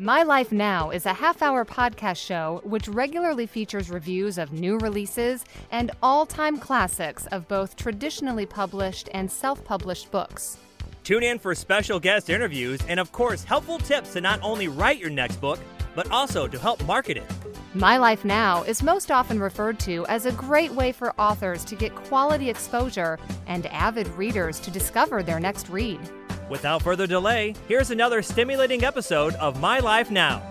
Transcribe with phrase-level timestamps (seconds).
[0.00, 4.78] My Life Now is a half hour podcast show which regularly features reviews of new
[4.78, 10.56] releases and all time classics of both traditionally published and self published books.
[11.02, 15.00] Tune in for special guest interviews and, of course, helpful tips to not only write
[15.00, 15.58] your next book,
[15.96, 17.26] but also to help market it.
[17.74, 21.74] My Life Now is most often referred to as a great way for authors to
[21.74, 23.18] get quality exposure
[23.48, 25.98] and avid readers to discover their next read.
[26.48, 30.42] Without further delay, here's another stimulating episode of My Life Now.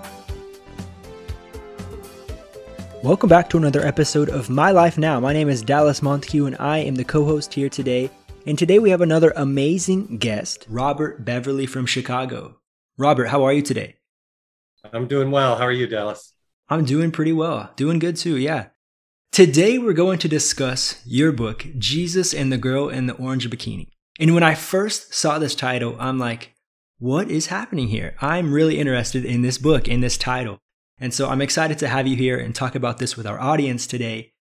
[3.04, 5.20] Welcome back to another episode of My Life Now.
[5.20, 8.12] My name is Dallas Montague and I am the co host here today.
[8.46, 12.60] And today we have another amazing guest, Robert Beverly from Chicago.
[12.98, 13.96] Robert, how are you today?
[14.94, 15.56] I'm doing well.
[15.56, 16.34] How are you, Dallas?
[16.70, 17.72] I'm doing pretty well.
[17.76, 18.68] Doing good too, yeah.
[19.32, 23.88] Today we're going to discuss your book, Jesus and the Girl in the Orange Bikini.
[24.20, 26.56] And when I first saw this title, I'm like,
[27.00, 28.16] what is happening here?
[28.20, 30.58] I'm really interested in this book, in this title.
[31.00, 33.86] And so I'm excited to have you here and talk about this with our audience
[33.86, 34.34] today.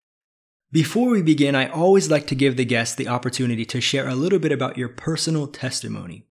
[0.73, 4.15] Before we begin, I always like to give the guests the opportunity to share a
[4.15, 6.27] little bit about your personal testimony.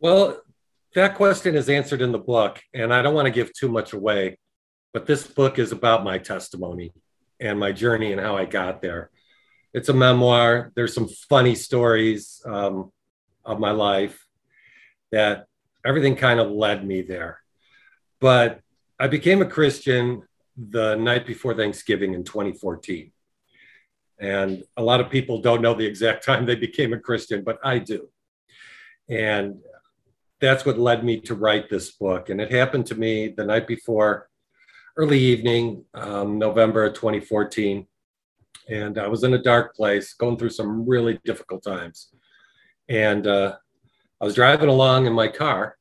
[0.00, 0.40] Well,
[0.94, 3.92] that question is answered in the book, and I don't want to give too much
[3.92, 4.38] away,
[4.92, 6.92] but this book is about my testimony
[7.38, 9.10] and my journey and how I got there
[9.72, 10.72] it's a memoir.
[10.74, 12.92] There's some funny stories um,
[13.44, 14.26] of my life
[15.12, 15.46] that
[15.84, 17.40] everything kind of led me there.
[18.20, 18.60] But
[18.98, 20.22] I became a Christian
[20.56, 23.12] the night before Thanksgiving in 2014.
[24.20, 27.58] And a lot of people don't know the exact time they became a Christian, but
[27.62, 28.08] I do.
[29.08, 29.60] And
[30.40, 32.28] that's what led me to write this book.
[32.28, 34.28] And it happened to me the night before,
[34.96, 37.86] early evening, um, November 2014
[38.68, 42.08] and I was in a dark place, going through some really difficult times.
[42.88, 43.56] And uh,
[44.20, 45.76] I was driving along in my car,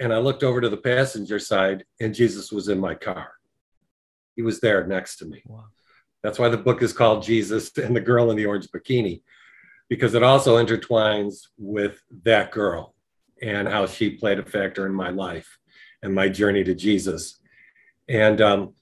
[0.00, 3.32] and I looked over to the passenger side, and Jesus was in my car.
[4.36, 5.42] He was there next to me.
[5.46, 5.66] Wow.
[6.22, 9.22] That's why the book is called Jesus and the Girl in the Orange Bikini,
[9.88, 12.94] because it also intertwines with that girl
[13.42, 15.58] and how she played a factor in my life
[16.02, 17.40] and my journey to Jesus.
[18.08, 18.74] And um,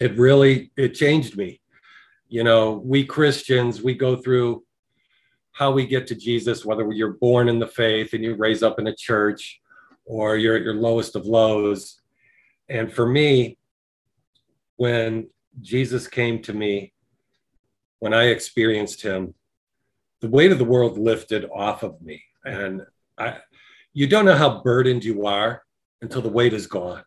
[0.00, 1.60] it really it changed me
[2.28, 4.64] you know, we Christians, we go through
[5.52, 8.78] how we get to Jesus, whether you're born in the faith and you raise up
[8.78, 9.60] in a church
[10.04, 12.00] or you're at your lowest of lows.
[12.68, 13.58] And for me,
[14.76, 15.28] when
[15.60, 16.92] Jesus came to me,
[17.98, 19.34] when I experienced him,
[20.20, 22.22] the weight of the world lifted off of me.
[22.44, 22.82] And
[23.18, 23.38] I,
[23.92, 25.62] you don't know how burdened you are
[26.02, 27.02] until the weight is gone.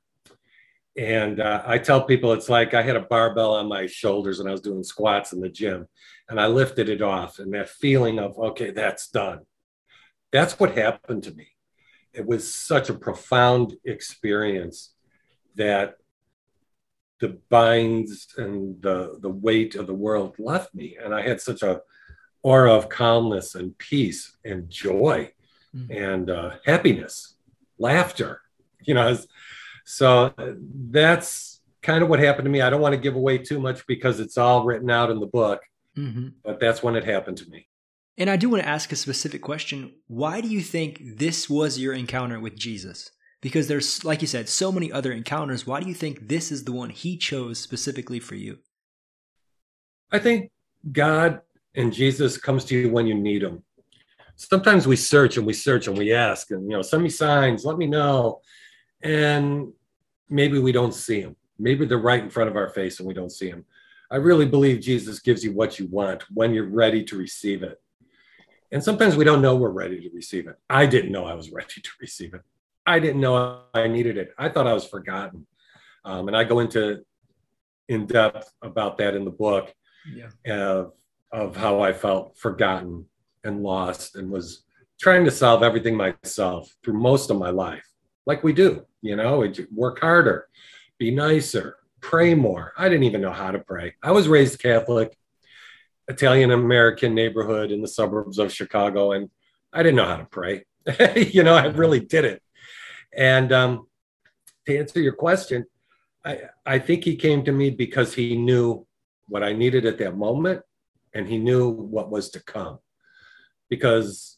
[1.01, 4.47] And uh, I tell people it's like I had a barbell on my shoulders and
[4.47, 5.87] I was doing squats in the gym
[6.29, 7.39] and I lifted it off.
[7.39, 9.39] And that feeling of, okay, that's done.
[10.31, 11.47] That's what happened to me.
[12.13, 14.93] It was such a profound experience
[15.55, 15.95] that
[17.19, 20.97] the binds and the, the weight of the world left me.
[21.03, 21.81] And I had such a
[22.43, 25.31] aura of calmness and peace and joy
[25.75, 25.91] mm-hmm.
[25.91, 27.37] and uh, happiness,
[27.79, 28.41] laughter.
[28.83, 29.17] You know,
[29.85, 30.33] so
[30.89, 32.61] that's kind of what happened to me.
[32.61, 35.25] I don't want to give away too much because it's all written out in the
[35.25, 35.61] book,
[35.97, 36.29] mm-hmm.
[36.43, 37.67] but that's when it happened to me.
[38.17, 39.93] And I do want to ask a specific question.
[40.07, 43.09] Why do you think this was your encounter with Jesus?
[43.41, 45.65] Because there's, like you said, so many other encounters.
[45.65, 48.59] Why do you think this is the one he chose specifically for you?
[50.11, 50.51] I think
[50.91, 51.41] God
[51.73, 53.63] and Jesus comes to you when you need him.
[54.35, 57.65] Sometimes we search and we search and we ask and, you know, send me signs,
[57.65, 58.41] let me know
[59.03, 59.71] and
[60.29, 61.35] maybe we don't see them.
[61.59, 63.65] Maybe they're right in front of our face and we don't see them.
[64.09, 67.81] I really believe Jesus gives you what you want when you're ready to receive it.
[68.71, 70.55] And sometimes we don't know we're ready to receive it.
[70.69, 72.41] I didn't know I was ready to receive it.
[72.85, 74.33] I didn't know I needed it.
[74.37, 75.45] I thought I was forgotten.
[76.03, 77.03] Um, and I go into
[77.87, 79.73] in depth about that in the book
[80.11, 80.29] yeah.
[80.47, 80.93] of,
[81.31, 83.05] of how I felt forgotten
[83.43, 84.63] and lost and was
[84.99, 87.87] trying to solve everything myself through most of my life,
[88.25, 88.85] like we do.
[89.01, 90.47] You know, work harder,
[90.97, 92.73] be nicer, pray more.
[92.77, 93.95] I didn't even know how to pray.
[94.03, 95.17] I was raised Catholic,
[96.07, 99.29] Italian American neighborhood in the suburbs of Chicago, and
[99.73, 100.65] I didn't know how to pray.
[101.15, 102.41] you know, I really didn't.
[103.15, 103.87] And um,
[104.65, 105.65] to answer your question,
[106.23, 108.85] I, I think he came to me because he knew
[109.27, 110.61] what I needed at that moment
[111.13, 112.79] and he knew what was to come.
[113.69, 114.37] Because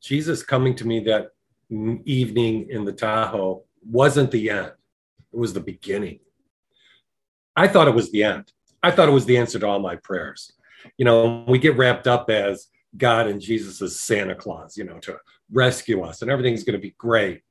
[0.00, 1.30] Jesus coming to me that
[1.70, 4.72] evening in the Tahoe wasn't the end,
[5.32, 6.20] it was the beginning.
[7.56, 8.52] I thought it was the end.
[8.82, 10.52] I thought it was the answer to all my prayers.
[10.96, 14.98] You know, we get wrapped up as God and Jesus as Santa Claus, you know,
[15.00, 15.18] to
[15.50, 17.42] rescue us and everything's going to be great.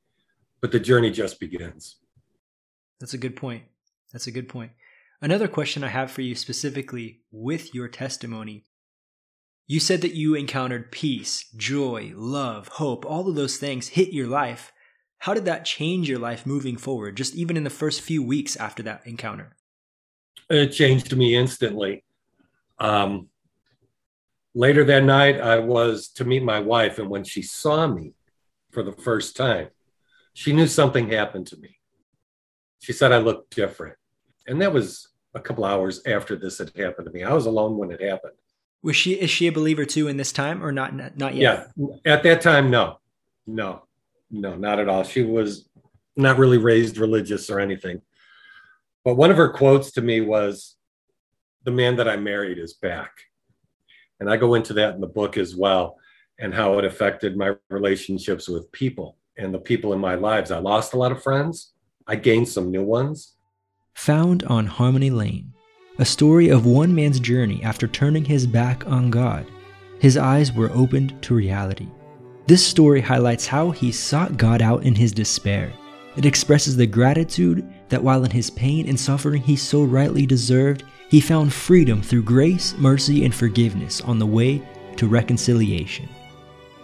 [0.62, 1.96] but the journey just begins.
[3.00, 3.64] That's a good point.
[4.12, 4.70] That's a good point.
[5.20, 8.64] Another question I have for you specifically with your testimony.
[9.66, 14.28] You said that you encountered peace, joy, love, hope, all of those things hit your
[14.28, 14.71] life.
[15.22, 18.56] How did that change your life moving forward, just even in the first few weeks
[18.56, 19.54] after that encounter?
[20.50, 22.02] It changed me instantly.
[22.80, 23.28] Um,
[24.52, 28.14] later that night, I was to meet my wife, and when she saw me
[28.72, 29.68] for the first time,
[30.34, 31.78] she knew something happened to me.
[32.80, 33.94] She said I looked different.
[34.48, 37.22] And that was a couple hours after this had happened to me.
[37.22, 38.32] I was alone when it happened.
[38.82, 41.68] Was she is she a believer too in this time or not not yet?
[41.76, 41.86] Yeah.
[42.12, 42.98] At that time, no.
[43.46, 43.84] No.
[44.32, 45.04] No, not at all.
[45.04, 45.68] She was
[46.16, 48.00] not really raised religious or anything.
[49.04, 50.76] But one of her quotes to me was,
[51.64, 53.12] The man that I married is back.
[54.18, 55.98] And I go into that in the book as well,
[56.38, 60.50] and how it affected my relationships with people and the people in my lives.
[60.50, 61.72] I lost a lot of friends,
[62.06, 63.34] I gained some new ones.
[63.94, 65.52] Found on Harmony Lane,
[65.98, 69.46] a story of one man's journey after turning his back on God.
[69.98, 71.88] His eyes were opened to reality.
[72.46, 75.72] This story highlights how he sought God out in his despair.
[76.16, 80.84] It expresses the gratitude that while in his pain and suffering he so rightly deserved,
[81.08, 84.62] he found freedom through grace, mercy, and forgiveness on the way
[84.96, 86.08] to reconciliation.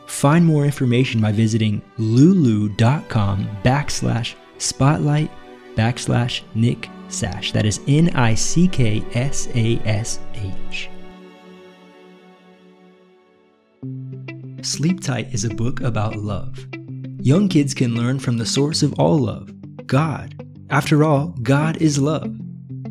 [0.06, 5.30] Find more information by visiting lulu.com backslash spotlight
[5.74, 7.52] backslash Nick Sash.
[7.52, 10.88] That is N I C K S A S H.
[14.68, 16.58] Sleep Tight is a book about love.
[17.22, 19.50] Young kids can learn from the source of all love,
[19.86, 20.46] God.
[20.68, 22.36] After all, God is love.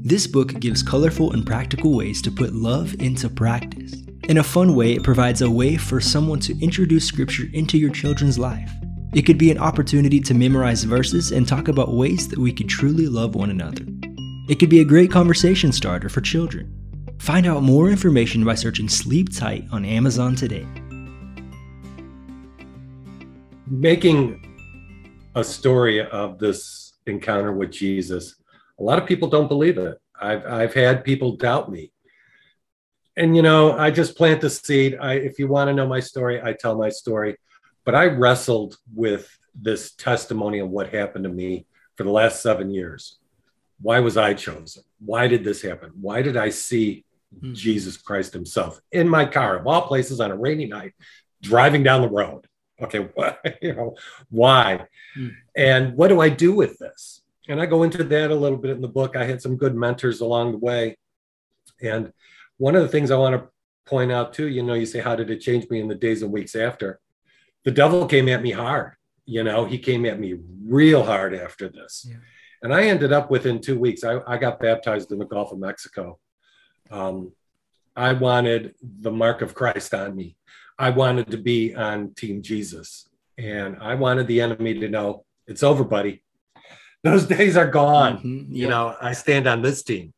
[0.03, 3.94] This book gives colorful and practical ways to put love into practice.
[4.27, 7.91] In a fun way, it provides a way for someone to introduce Scripture into your
[7.91, 8.71] children's life.
[9.13, 12.69] It could be an opportunity to memorize verses and talk about ways that we could
[12.69, 13.85] truly love one another.
[14.50, 16.73] It could be a great conversation starter for children.
[17.19, 20.65] Find out more information by searching Sleep Tight on Amazon today.
[23.69, 28.36] Making a story of this encounter with Jesus,
[28.80, 30.00] a lot of people don't believe it.
[30.19, 31.92] I've, I've had people doubt me.
[33.18, 34.98] And you know i just plant the seed.
[35.02, 37.36] I, if you want to know my story i tell my story.
[37.84, 41.66] But i wrestled with this testimony of what happened to me
[41.98, 43.18] for the last seven years.
[43.81, 44.84] Why was i chosen?
[45.00, 45.92] Why did this happen?
[46.00, 47.04] Why did i see
[47.36, 47.54] mm-hmm.
[47.54, 50.94] jesus christ himself in my car of all places on a rainy night
[51.42, 52.46] driving down the road
[52.81, 53.95] okay what, you know
[54.29, 54.85] why
[55.18, 55.29] mm-hmm.
[55.56, 58.71] and what do i do with this and i go into that a little bit
[58.71, 60.97] in the book i had some good mentors along the way
[61.81, 62.12] and
[62.57, 63.50] one of the things I want to
[63.85, 66.21] point out too, you know, you say, how did it change me in the days
[66.21, 67.00] and weeks after?
[67.63, 68.94] The devil came at me hard.
[69.25, 70.35] You know, he came at me
[70.65, 72.06] real hard after this.
[72.09, 72.18] Yeah.
[72.63, 75.59] And I ended up within two weeks, I, I got baptized in the Gulf of
[75.59, 76.18] Mexico.
[76.89, 77.33] Um,
[77.95, 80.35] I wanted the mark of Christ on me.
[80.79, 83.09] I wanted to be on Team Jesus.
[83.38, 86.24] And I wanted the enemy to know it's over, buddy.
[87.03, 88.18] Those days are gone.
[88.18, 88.53] Mm-hmm.
[88.53, 88.62] Yeah.
[88.62, 90.13] You know, I stand on this team.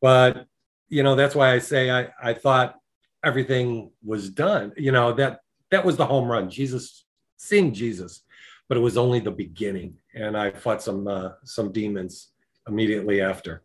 [0.00, 0.46] But
[0.88, 2.76] you know that's why i say i i thought
[3.24, 5.40] everything was done you know that
[5.70, 7.04] that was the home run jesus
[7.36, 8.22] seeing jesus
[8.68, 12.28] but it was only the beginning and i fought some uh, some demons
[12.68, 13.62] immediately after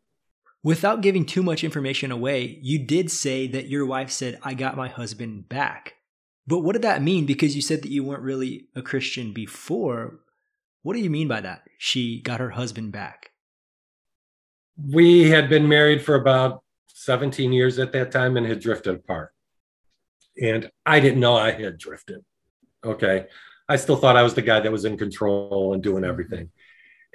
[0.63, 4.77] without giving too much information away you did say that your wife said i got
[4.77, 5.95] my husband back
[6.47, 10.19] but what did that mean because you said that you weren't really a christian before
[10.83, 13.31] what do you mean by that she got her husband back
[14.89, 19.33] we had been married for about 17 years at that time and had drifted apart.
[20.41, 22.23] And I didn't know I had drifted.
[22.83, 23.25] Okay.
[23.67, 26.49] I still thought I was the guy that was in control and doing everything.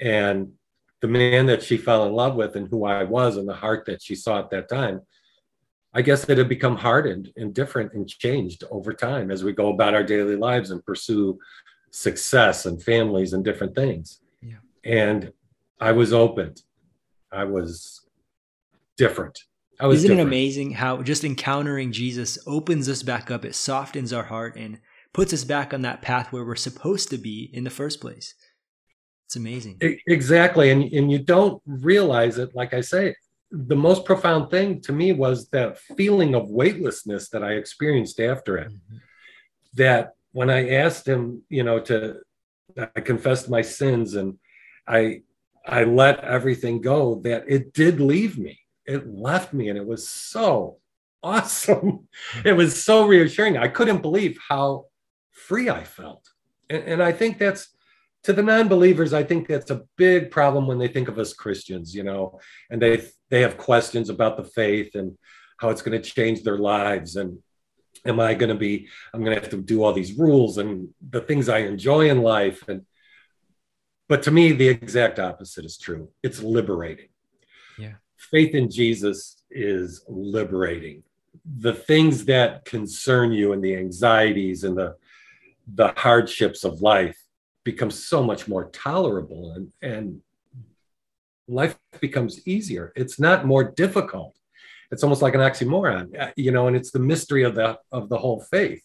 [0.01, 0.53] And
[1.01, 3.87] the man that she fell in love with and who I was and the heart
[3.87, 5.03] that she saw at that time,
[5.97, 9.71] I guess it had become hardened and different and changed over time as we go
[9.71, 11.39] about our daily lives and pursue
[11.91, 14.21] success and families and different things.
[14.43, 14.57] Yeah.
[14.85, 15.33] And
[15.81, 16.61] I was opened.
[17.33, 18.07] I was
[18.99, 19.39] different.
[19.81, 20.21] Isn't different.
[20.21, 23.47] it amazing how just encountering Jesus opens us back up?
[23.47, 24.79] It softens our heart and
[25.15, 28.35] puts us back on that path where we're supposed to be in the first place.
[29.25, 29.79] It's amazing.
[30.07, 30.71] Exactly.
[30.71, 32.55] And, and you don't realize it.
[32.55, 33.15] Like I say,
[33.51, 38.57] the most profound thing to me was that feeling of weightlessness that I experienced after
[38.59, 38.69] it.
[38.69, 38.97] Mm-hmm.
[39.75, 42.21] That when I asked him, you know, to,
[42.79, 44.39] I confessed my sins and
[44.87, 45.23] I,
[45.67, 50.09] I let everything go, that it did leave me it left me and it was
[50.09, 50.79] so
[51.23, 52.09] awesome.
[52.45, 53.57] It was so reassuring.
[53.57, 54.87] I couldn't believe how
[55.33, 56.29] free I felt.
[56.71, 57.69] And, and I think that's
[58.25, 61.95] to the non-believers, I think that's a big problem when they think of us Christians,
[61.95, 65.17] you know, and they they have questions about the faith and
[65.59, 67.39] how it's going to change their lives and
[68.05, 70.89] am I going to be I'm going to have to do all these rules and
[71.11, 72.83] the things I enjoy in life and
[74.09, 76.11] but to me the exact opposite is true.
[76.23, 77.09] It's liberating.
[77.79, 77.95] Yeah.
[78.17, 81.03] Faith in Jesus is liberating.
[81.59, 84.97] The things that concern you and the anxieties and the
[85.73, 87.19] the hardships of life
[87.65, 90.21] become so much more tolerable and and
[91.49, 92.93] life becomes easier.
[92.97, 94.37] It's not more difficult.
[94.91, 98.09] It's almost like an oxymoron, uh, you know, and it's the mystery of the of
[98.09, 98.83] the whole faith.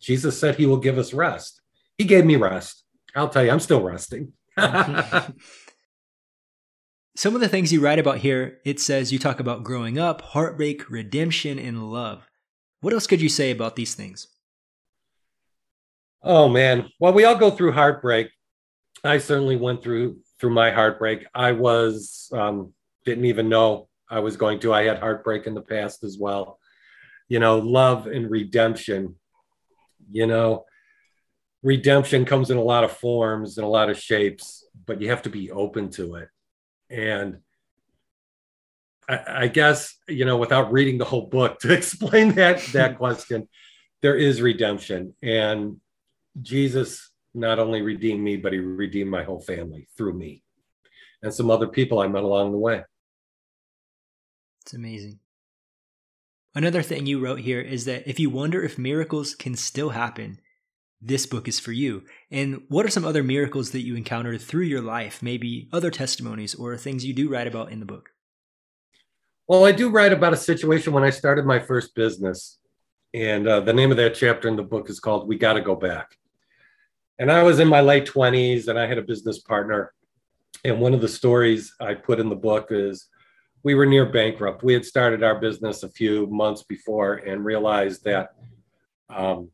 [0.00, 1.60] Jesus said he will give us rest.
[1.98, 2.84] He gave me rest.
[3.14, 4.32] I'll tell you, I'm still resting.
[7.16, 10.20] Some of the things you write about here, it says you talk about growing up,
[10.20, 12.28] heartbreak, redemption, and love.
[12.80, 14.26] What else could you say about these things?
[16.22, 18.30] Oh man, well, we all go through heartbreak.
[19.04, 21.26] I certainly went through through my heartbreak.
[21.34, 22.72] I was um,
[23.04, 24.72] didn't even know I was going to.
[24.72, 26.58] I had heartbreak in the past as well.
[27.28, 29.16] You know, love and redemption.
[30.10, 30.64] You know,
[31.62, 35.22] redemption comes in a lot of forms and a lot of shapes, but you have
[35.22, 36.28] to be open to it.
[36.90, 37.38] And
[39.08, 43.48] I, I guess you know, without reading the whole book to explain that that question,
[44.02, 45.80] there is redemption, and
[46.42, 50.44] Jesus not only redeemed me, but he redeemed my whole family through me
[51.24, 52.82] and some other people I met along the way.
[54.62, 55.18] It's amazing.
[56.54, 60.38] Another thing you wrote here is that if you wonder if miracles can still happen,
[61.00, 62.04] this book is for you.
[62.30, 66.54] And what are some other miracles that you encountered through your life, maybe other testimonies
[66.54, 68.10] or things you do write about in the book?
[69.48, 72.58] Well, I do write about a situation when I started my first business.
[73.12, 75.74] And uh, the name of that chapter in the book is called We Gotta Go
[75.74, 76.16] Back.
[77.18, 79.92] And I was in my late 20s and I had a business partner.
[80.64, 83.08] And one of the stories I put in the book is
[83.62, 84.62] we were near bankrupt.
[84.62, 88.30] We had started our business a few months before and realized that
[89.08, 89.50] um,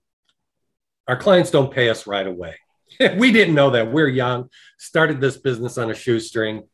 [1.07, 2.57] our clients don't pay us right away.
[3.17, 3.93] we didn't know that.
[3.93, 4.49] We're young,
[4.79, 6.65] started this business on a shoestring,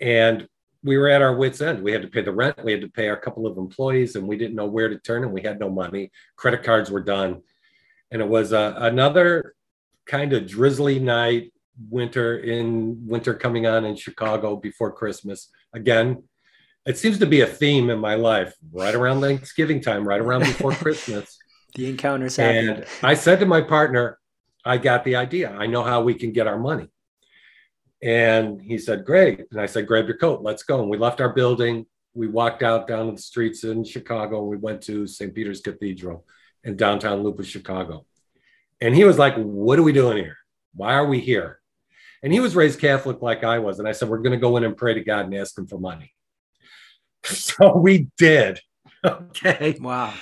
[0.00, 0.48] and
[0.82, 1.82] we were at our wits' end.
[1.82, 4.26] We had to pay the rent, we had to pay our couple of employees, and
[4.26, 6.10] we didn't know where to turn, and we had no money.
[6.36, 7.42] Credit cards were done.
[8.10, 9.54] And it was uh, another
[10.06, 11.52] kind of drizzly night,
[11.90, 15.48] winter in winter coming on in Chicago before Christmas.
[15.72, 16.22] Again,
[16.86, 20.40] it seems to be a theme in my life right around Thanksgiving time, right around
[20.40, 21.38] before Christmas.
[21.74, 22.68] The encounters happen.
[22.68, 24.18] And I said to my partner,
[24.64, 25.50] I got the idea.
[25.50, 26.88] I know how we can get our money.
[28.02, 29.44] And he said, Great.
[29.50, 30.80] And I said, Grab your coat, let's go.
[30.80, 31.86] And we left our building.
[32.12, 34.40] We walked out down the streets in Chicago.
[34.40, 35.34] And we went to St.
[35.34, 36.26] Peter's Cathedral
[36.62, 38.06] in downtown Loop of Chicago.
[38.80, 40.36] And he was like, What are we doing here?
[40.74, 41.60] Why are we here?
[42.22, 43.78] And he was raised Catholic like I was.
[43.78, 45.66] And I said, We're going to go in and pray to God and ask him
[45.66, 46.12] for money.
[47.24, 48.60] So we did.
[49.04, 49.76] Okay.
[49.82, 50.14] Wow.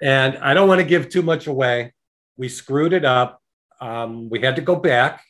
[0.00, 1.92] And I don't want to give too much away.
[2.38, 3.42] We screwed it up.
[3.82, 5.22] Um, we had to go back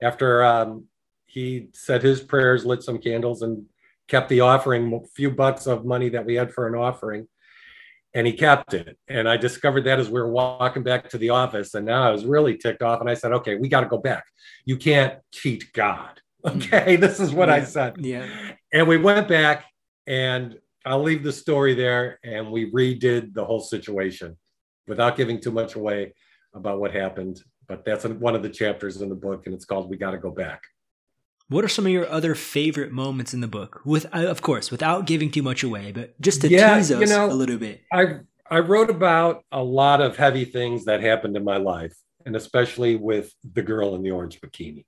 [0.00, 0.84] after um,
[1.26, 3.66] he said his prayers, lit some candles, and
[4.06, 7.26] kept the offering, a few bucks of money that we had for an offering
[8.16, 8.96] and he kept it.
[9.08, 11.74] And I discovered that as we were walking back to the office.
[11.74, 13.02] And now I was really ticked off.
[13.02, 14.24] And I said, okay, we got to go back.
[14.64, 16.18] You can't cheat God.
[16.42, 16.56] Hmm.
[16.56, 16.96] Okay.
[17.00, 17.54] This is what yeah.
[17.54, 17.96] I said.
[17.98, 18.26] Yeah.
[18.72, 19.66] And we went back
[20.06, 22.18] and I'll leave the story there.
[22.24, 24.38] And we redid the whole situation
[24.88, 26.14] without giving too much away
[26.54, 27.42] about what happened.
[27.68, 29.42] But that's one of the chapters in the book.
[29.44, 30.62] And it's called We Got to Go Back.
[31.48, 33.80] What are some of your other favorite moments in the book?
[33.84, 37.00] With, uh, of course, without giving too much away, but just to Yeah, tease us
[37.00, 37.82] you know, a little bit.
[37.92, 42.34] I I wrote about a lot of heavy things that happened in my life, and
[42.34, 44.86] especially with the girl in the orange bikini.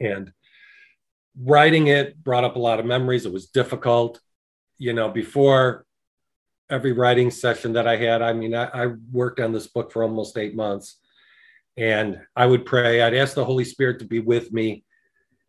[0.00, 0.32] And
[1.40, 3.24] writing it brought up a lot of memories.
[3.24, 4.20] It was difficult,
[4.78, 5.08] you know.
[5.08, 5.86] Before
[6.70, 10.02] every writing session that I had, I mean, I, I worked on this book for
[10.02, 10.98] almost eight months,
[11.76, 13.00] and I would pray.
[13.00, 14.84] I'd ask the Holy Spirit to be with me,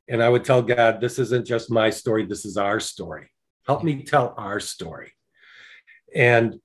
[0.07, 2.25] and I would tell God, "This isn't just my story.
[2.25, 3.29] This is our story.
[3.65, 5.13] Help me tell our story."
[6.15, 6.59] And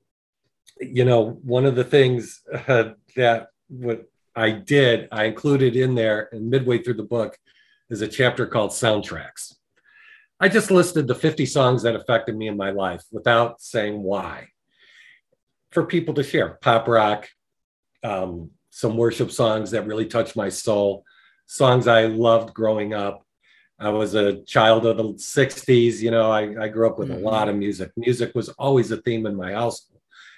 [0.81, 4.05] you know, one of the things uh, that what
[4.35, 7.37] I did, I included in there, and midway through the book,
[7.91, 9.55] is a chapter called soundtracks.
[10.41, 14.49] I just listed the 50 songs that affected me in my life without saying why,
[15.73, 16.59] for people to share.
[16.63, 17.29] Pop rock,
[18.05, 21.05] um, some worship songs that really touched my soul,
[21.47, 23.27] songs I loved growing up.
[23.81, 26.01] I was a child of the 60s.
[26.01, 27.17] You know, I, I grew up with Mhm.
[27.17, 27.93] a lot of music.
[27.97, 29.89] Music was always a theme in my house,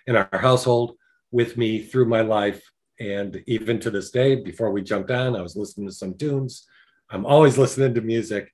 [0.07, 0.97] in our household,
[1.31, 2.63] with me through my life.
[2.99, 6.67] And even to this day, before we jumped on, I was listening to some tunes.
[7.09, 8.53] I'm always listening to music.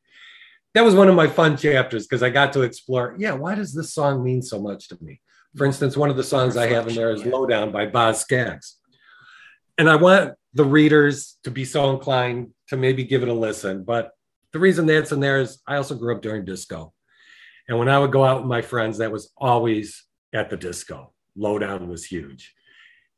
[0.74, 3.72] That was one of my fun chapters because I got to explore, yeah, why does
[3.74, 5.20] this song mean so much to me?
[5.56, 8.76] For instance, one of the songs I have in there is Lowdown by Boz Scaggs.
[9.78, 13.82] And I want the readers to be so inclined to maybe give it a listen.
[13.82, 14.10] But
[14.56, 16.94] the reason that's in there is I also grew up during disco.
[17.68, 21.12] And when I would go out with my friends, that was always at the disco.
[21.36, 22.54] Lowdown was huge.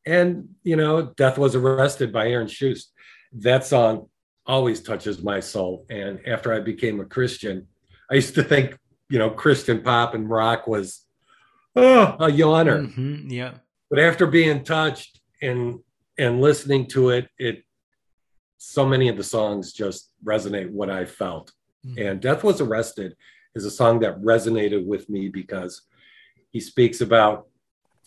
[0.04, 2.86] And, you know, Death was arrested by Aaron Shust.
[3.32, 4.08] That song
[4.46, 5.86] always touches my soul.
[5.90, 7.68] And after I became a Christian,
[8.10, 8.76] I used to think,
[9.08, 11.04] you know, Christian pop and rock was
[11.76, 12.88] oh, a yawner.
[12.88, 13.52] Mm-hmm, yeah.
[13.90, 15.78] But after being touched and
[16.18, 17.62] and listening to it, it
[18.58, 21.52] so many of the songs just resonate what I felt.
[21.86, 22.02] Mm-hmm.
[22.02, 23.16] And Death Was Arrested
[23.54, 25.82] is a song that resonated with me because
[26.50, 27.46] he speaks about,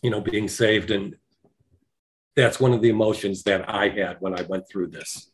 [0.02, 0.92] you know, being saved.
[0.92, 1.16] And
[2.36, 5.32] that's one of the emotions that I had when I went through this.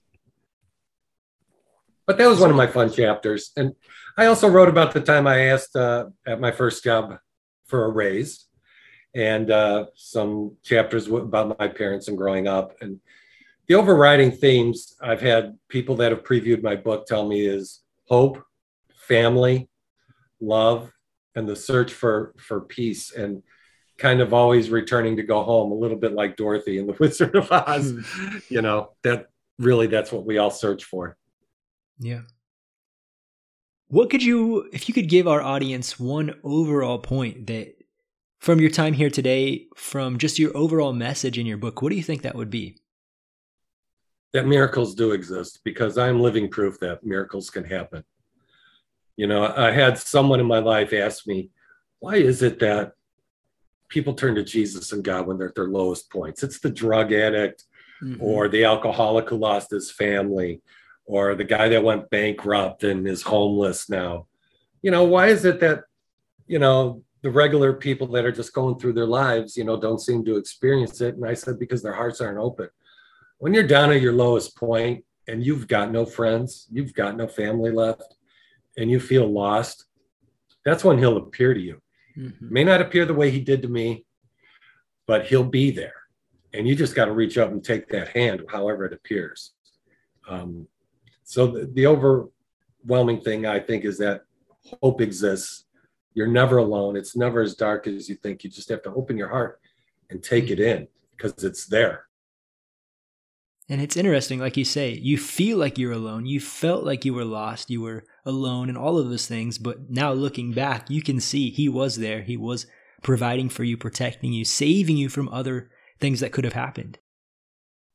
[2.05, 3.51] But that was one of my fun chapters.
[3.57, 3.73] And
[4.17, 7.17] I also wrote about the time I asked uh, at my first job
[7.65, 8.45] for a raise
[9.13, 12.77] and uh, some chapters about my parents and growing up.
[12.81, 12.99] And
[13.67, 18.43] the overriding themes I've had people that have previewed my book tell me is hope,
[19.07, 19.69] family,
[20.39, 20.91] love,
[21.35, 23.43] and the search for for peace and
[23.97, 27.35] kind of always returning to go home a little bit like Dorothy in the Wizard
[27.35, 27.91] of Oz.
[27.91, 28.37] Hmm.
[28.49, 29.27] you know, that
[29.59, 31.17] really that's what we all search for.
[31.99, 32.21] Yeah.
[33.89, 37.73] What could you if you could give our audience one overall point that
[38.39, 41.95] from your time here today, from just your overall message in your book, what do
[41.95, 42.77] you think that would be?
[44.37, 48.03] That miracles do exist because I'm living proof that miracles can happen.
[49.15, 51.49] You know, I had someone in my life ask me,
[51.97, 52.91] why is it that
[53.89, 56.43] people turn to Jesus and God when they're at their lowest points?
[56.43, 57.63] It's the drug addict
[57.99, 58.21] mm-hmm.
[58.21, 60.61] or the alcoholic who lost his family
[61.05, 64.27] or the guy that went bankrupt and is homeless now.
[64.83, 65.85] You know, why is it that,
[66.45, 69.99] you know, the regular people that are just going through their lives, you know, don't
[69.99, 71.15] seem to experience it.
[71.15, 72.69] And I said, because their hearts aren't open.
[73.39, 77.27] When you're down at your lowest point and you've got no friends, you've got no
[77.27, 78.15] family left,
[78.77, 79.85] and you feel lost,
[80.65, 81.81] that's when he'll appear to you.
[82.17, 82.53] Mm-hmm.
[82.53, 84.05] May not appear the way he did to me,
[85.05, 85.93] but he'll be there.
[86.53, 89.53] And you just got to reach up and take that hand, however it appears.
[90.27, 90.67] Um,
[91.23, 94.23] so the, the overwhelming thing I think is that
[94.81, 95.65] hope exists
[96.17, 96.95] you're never alone.
[96.95, 98.43] It's never as dark as you think.
[98.43, 99.61] You just have to open your heart
[100.09, 102.06] and take it in because it's there.
[103.69, 106.25] And it's interesting, like you say, you feel like you're alone.
[106.25, 107.69] You felt like you were lost.
[107.69, 109.57] You were alone and all of those things.
[109.57, 112.21] But now looking back, you can see he was there.
[112.21, 112.65] He was
[113.03, 116.97] providing for you, protecting you, saving you from other things that could have happened.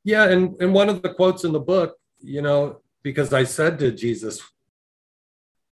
[0.04, 0.24] Yeah.
[0.24, 3.92] And, and one of the quotes in the book, you know, because I said to
[3.92, 4.42] Jesus,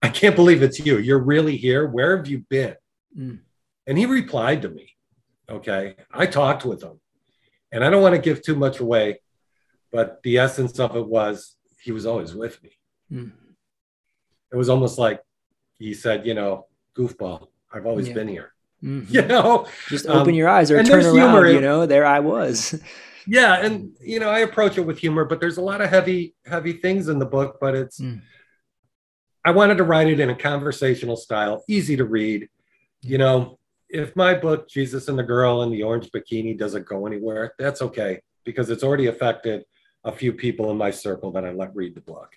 [0.00, 0.98] I can't believe it's you.
[0.98, 1.88] You're really here.
[1.88, 2.76] Where have you been?
[3.18, 3.40] Mm.
[3.88, 4.94] And he replied to me.
[5.50, 5.96] Okay.
[6.12, 7.00] I talked with him.
[7.72, 9.20] And I don't want to give too much away,
[9.90, 12.70] but the essence of it was he was always with me.
[13.12, 13.32] Mm.
[14.52, 15.22] It was almost like
[15.78, 18.14] he said, you know, goofball, I've always yeah.
[18.14, 18.52] been here.
[18.82, 19.12] Mm-hmm.
[19.14, 21.48] You know, just open um, your eyes or turn around, humor.
[21.48, 22.80] you know, there I was.
[23.26, 23.56] yeah.
[23.56, 26.74] And, you know, I approach it with humor, but there's a lot of heavy, heavy
[26.74, 28.20] things in the book, but it's, mm
[29.44, 32.48] I wanted to write it in a conversational style, easy to read.
[33.00, 37.06] You know, if my book, Jesus and the Girl in the Orange Bikini, doesn't go
[37.06, 39.64] anywhere, that's okay because it's already affected
[40.08, 42.30] a few people in my circle that I let read the book.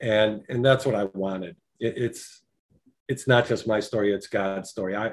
[0.00, 1.56] And and that's what I wanted.
[1.78, 2.42] It, it's
[3.08, 4.96] it's not just my story, it's God's story.
[4.96, 5.12] I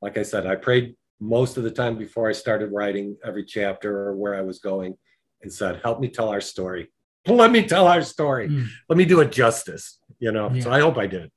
[0.00, 4.08] like I said, I prayed most of the time before I started writing every chapter
[4.08, 4.96] or where I was going
[5.42, 6.90] and said, help me tell our story.
[7.26, 8.48] Let me tell our story.
[8.48, 8.66] Mm.
[8.88, 10.50] Let me do it justice you know.
[10.54, 10.62] Yeah.
[10.62, 11.30] So I hope I did.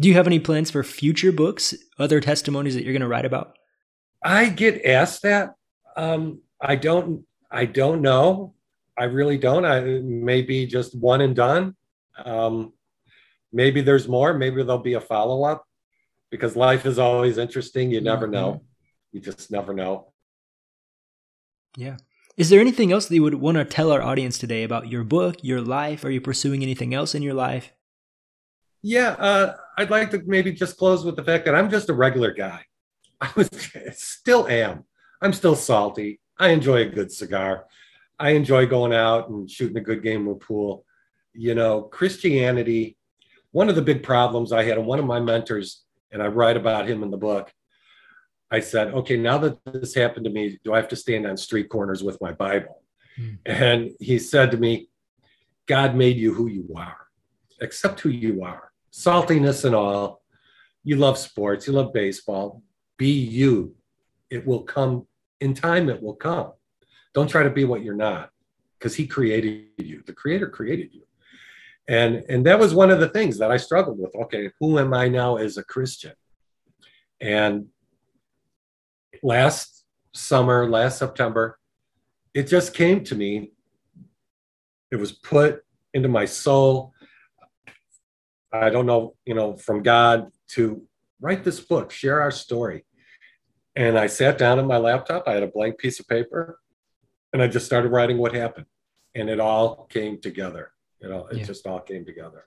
[0.00, 3.24] Do you have any plans for future books, other testimonies that you're going to write
[3.24, 3.56] about?
[4.22, 5.54] I get asked that.
[5.96, 7.24] Um, I don't.
[7.50, 8.54] I don't know.
[8.98, 9.64] I really don't.
[9.64, 11.76] I maybe just one and done.
[12.24, 12.72] Um,
[13.52, 14.34] maybe there's more.
[14.34, 15.66] Maybe there'll be a follow up
[16.30, 17.90] because life is always interesting.
[17.90, 18.34] You never mm-hmm.
[18.34, 18.62] know.
[19.12, 20.12] You just never know.
[21.76, 21.96] Yeah.
[22.36, 25.04] Is there anything else that you would want to tell our audience today about your
[25.04, 26.04] book, your life?
[26.04, 27.72] Are you pursuing anything else in your life?
[28.82, 31.94] Yeah, uh, I'd like to maybe just close with the fact that I'm just a
[31.94, 32.64] regular guy.
[33.20, 33.48] I was
[33.92, 34.84] still am.
[35.20, 36.20] I'm still salty.
[36.38, 37.66] I enjoy a good cigar.
[38.22, 40.84] I enjoy going out and shooting a good game of pool.
[41.32, 42.96] You know, Christianity,
[43.50, 45.82] one of the big problems I had, and one of my mentors,
[46.12, 47.52] and I write about him in the book,
[48.48, 51.36] I said, okay, now that this happened to me, do I have to stand on
[51.36, 52.84] street corners with my Bible?
[53.18, 53.38] Mm.
[53.44, 54.88] And he said to me,
[55.66, 57.08] God made you who you are.
[57.60, 58.70] Accept who you are.
[58.92, 60.22] Saltiness and all.
[60.84, 62.62] You love sports, you love baseball.
[62.98, 63.74] Be you.
[64.30, 65.08] It will come
[65.40, 66.52] in time, it will come.
[67.14, 68.30] Don't try to be what you're not
[68.78, 70.02] because he created you.
[70.06, 71.02] The creator created you.
[71.88, 74.14] And, and that was one of the things that I struggled with.
[74.14, 76.12] Okay, who am I now as a Christian?
[77.20, 77.66] And
[79.22, 81.58] last summer, last September,
[82.34, 83.52] it just came to me.
[84.90, 86.92] It was put into my soul.
[88.52, 90.82] I don't know, you know, from God to
[91.20, 92.84] write this book, share our story.
[93.76, 95.24] And I sat down on my laptop.
[95.26, 96.58] I had a blank piece of paper
[97.32, 98.66] and I just started writing what happened.
[99.14, 100.72] And it all came together.
[101.00, 101.44] You know, it yeah.
[101.44, 102.46] just all came together.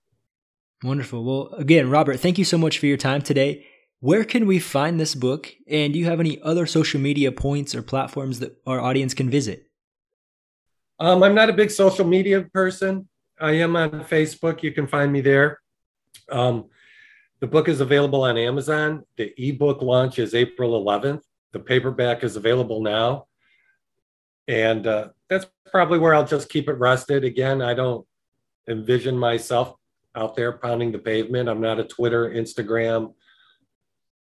[0.83, 1.23] Wonderful.
[1.23, 3.65] Well, again, Robert, thank you so much for your time today.
[3.99, 5.51] Where can we find this book?
[5.67, 9.29] And do you have any other social media points or platforms that our audience can
[9.29, 9.69] visit?
[10.99, 13.07] Um, I'm not a big social media person.
[13.39, 14.63] I am on Facebook.
[14.63, 15.59] You can find me there.
[16.29, 16.65] Um,
[17.39, 19.03] the book is available on Amazon.
[19.17, 21.21] The ebook launch is April 11th.
[21.51, 23.27] The paperback is available now.
[24.47, 27.23] And uh, that's probably where I'll just keep it rested.
[27.23, 28.05] Again, I don't
[28.69, 29.75] envision myself
[30.15, 31.49] out there pounding the pavement.
[31.49, 33.13] I'm not a Twitter, Instagram,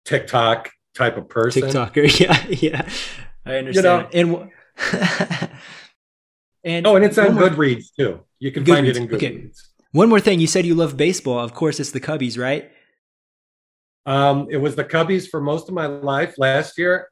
[0.05, 1.63] TikTok type of person.
[1.63, 2.89] TikToker, yeah, yeah.
[3.47, 4.09] I understand.
[4.13, 4.51] You know, and
[6.65, 8.21] and oh, and it's on more, Goodreads too.
[8.39, 8.75] You can Goodreads.
[8.75, 9.15] find it in Goodreads.
[9.15, 9.51] Okay.
[9.93, 11.39] One more thing, you said you love baseball.
[11.39, 12.71] Of course, it's the Cubbies, right?
[14.05, 16.35] Um, it was the Cubbies for most of my life.
[16.39, 17.09] Last year,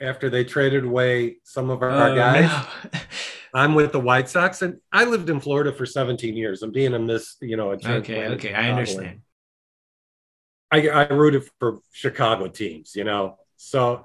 [0.00, 2.50] after they traded away some of our, oh, guys,
[2.92, 3.00] no.
[3.54, 6.62] I'm with the White Sox, and I lived in Florida for 17 years.
[6.62, 9.20] I'm being a miss, you know, okay, okay, I understand.
[10.70, 14.04] I, I rooted for Chicago teams, you know, so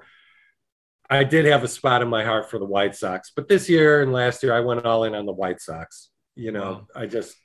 [1.08, 3.30] I did have a spot in my heart for the White Sox.
[3.34, 6.10] But this year and last year, I went all in on the White Sox.
[6.34, 6.86] You know.
[6.94, 7.36] I just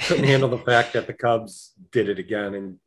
[0.00, 2.78] couldn't handle the fact that the Cubs did it again and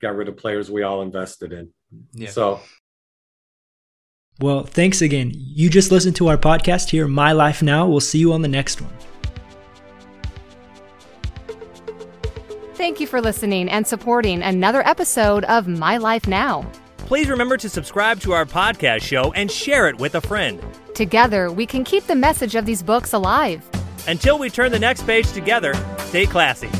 [0.00, 1.70] got rid of players we all invested in.
[2.12, 2.30] Yeah.
[2.30, 2.60] So
[4.40, 5.32] well, thanks again.
[5.34, 7.86] You just listened to our podcast here, My Life Now.
[7.86, 8.92] We'll see you on the next one.
[12.74, 16.68] Thank you for listening and supporting another episode of My Life Now.
[16.96, 20.60] Please remember to subscribe to our podcast show and share it with a friend.
[20.94, 23.68] Together, we can keep the message of these books alive.
[24.08, 26.70] Until we turn the next page together, stay classy.